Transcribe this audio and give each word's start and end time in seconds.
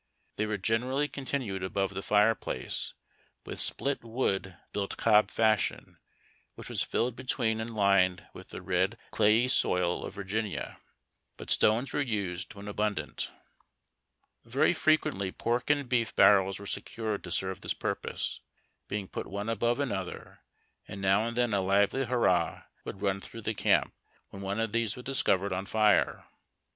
They 0.37 0.47
were 0.47 0.53
o 0.55 0.73
en 0.73 0.81
erally 0.81 1.11
continued 1.13 1.61
above 1.61 1.93
the 1.93 2.01
fireplace 2.01 2.95
with 3.45 3.59
split 3.61 4.03
wood 4.03 4.57
built 4.73 4.97
cob 4.97 5.29
fashion, 5.29 5.99
which 6.55 6.69
was 6.69 6.81
filled 6.81 7.15
between 7.15 7.59
and 7.61 7.69
lined 7.69 8.25
with 8.33 8.49
the 8.49 8.63
red 8.63 8.97
clayey 9.11 9.47
soil 9.47 10.03
of 10.03 10.15
Virginia, 10.15 10.79
but 11.37 11.51
stones 11.51 11.93
were 11.93 12.01
used 12.01 12.55
when 12.55 12.67
abundant. 12.67 13.29
A 13.29 13.29
PONCHO 13.29 13.31
ON. 13.31 14.41
56 14.41 14.41
IIABD 14.41 14.41
TACK 14.41 14.41
AND 14.43 14.51
COFFEE. 14.51 14.59
Very 14.59 14.73
frequently 14.73 15.31
pork 15.31 15.69
and 15.69 15.87
beef 15.87 16.15
barrels 16.15 16.57
were 16.57 16.65
secured 16.65 17.23
to 17.23 17.29
serve 17.29 17.61
this 17.61 17.75
purpose, 17.75 18.41
being 18.87 19.07
put 19.07 19.27
one 19.27 19.49
above 19.49 19.79
another; 19.79 20.39
and 20.87 20.99
now 20.99 21.27
and 21.27 21.37
then 21.37 21.53
a 21.53 21.61
lively 21.61 22.05
hurrah 22.07 22.63
would 22.85 23.03
run 23.03 23.21
through 23.21 23.41
the 23.41 23.53
camp 23.53 23.93
wiien 24.33 24.39
one 24.39 24.59
of 24.59 24.71
these 24.71 24.95
was 24.95 25.05
dis 25.05 25.21
covered 25.21 25.53
on 25.53 25.67
fire. 25.67 26.25